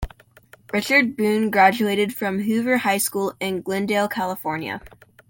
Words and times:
Richard 0.73 1.15
Boone 1.15 1.51
graduated 1.51 2.11
from 2.15 2.39
Hoover 2.39 2.77
High 2.77 2.97
School 2.97 3.35
in 3.39 3.61
Glendale, 3.61 4.07
California. 4.07 4.81